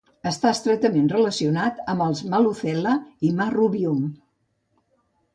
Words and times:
Està 0.27 0.51
estretament 0.51 1.09
relacionat 1.11 1.83
amb 1.93 2.05
els 2.05 2.21
"Moluccella" 2.33 2.93
i 3.27 3.31
"Marrubium". 3.41 4.01